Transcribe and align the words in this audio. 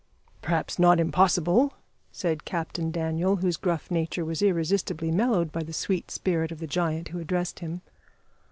"Perhaps 0.41 0.79
not 0.79 0.99
impossible," 0.99 1.73
said 2.11 2.43
Captain 2.43 2.89
Daniel, 2.89 3.35
whose 3.35 3.55
gruff 3.55 3.91
nature 3.91 4.25
was 4.25 4.41
irresistibly 4.41 5.11
mellowed 5.11 5.51
by 5.51 5.61
the 5.61 5.73
sweet 5.73 6.09
spirit 6.09 6.51
of 6.51 6.57
the 6.57 6.65
giant 6.65 7.09
who 7.09 7.19
addressed 7.19 7.59
him. 7.59 7.83